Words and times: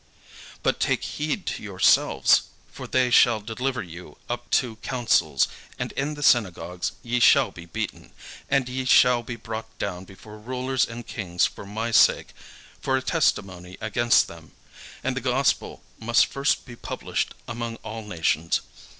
"But 0.63 0.79
take 0.79 1.03
heed 1.03 1.45
to 1.45 1.61
yourselves: 1.61 2.49
for 2.71 2.87
they 2.87 3.11
shall 3.11 3.39
deliver 3.39 3.83
you 3.83 4.17
up 4.27 4.49
to 4.49 4.77
councils; 4.77 5.47
and 5.77 5.91
in 5.91 6.15
the 6.15 6.23
synagogues 6.23 6.93
ye 7.03 7.19
shall 7.19 7.51
be 7.51 7.67
beaten: 7.67 8.11
and 8.49 8.67
ye 8.67 8.85
shall 8.85 9.21
be 9.21 9.35
brought 9.35 9.77
before 10.07 10.39
rulers 10.39 10.85
and 10.87 11.05
kings 11.05 11.45
for 11.45 11.67
my 11.67 11.91
sake, 11.91 12.29
for 12.81 12.97
a 12.97 13.01
testimony 13.03 13.77
against 13.79 14.27
them. 14.27 14.53
And 15.03 15.15
the 15.15 15.21
gospel 15.21 15.83
must 15.99 16.25
first 16.25 16.65
be 16.65 16.75
published 16.75 17.35
among 17.47 17.75
all 17.83 18.01
nations. 18.03 18.61